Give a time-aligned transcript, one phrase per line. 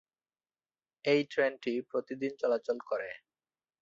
[1.05, 3.09] এই ট্রেনটি প্রতিদিন চলাচল করে।